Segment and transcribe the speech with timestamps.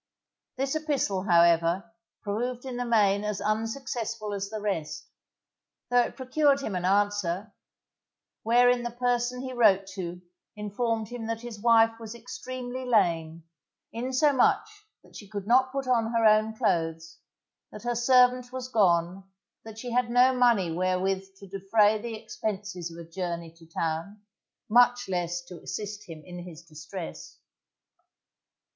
[0.57, 1.91] This epistle, however,
[2.23, 5.05] proved in the main as unsuccessful as the rest,
[5.91, 7.53] though it procured him an answer,
[8.41, 10.19] wherein the person he wrote to
[10.55, 13.43] informed him that his wife was extremely lame,
[13.93, 17.19] insomuch that she could not put on her own clothes;
[17.71, 19.23] that her servant was gone;
[19.63, 24.23] that she had no money wherewith to defray the expenses of a journey to town,
[24.67, 27.37] much less to assist him in his distress.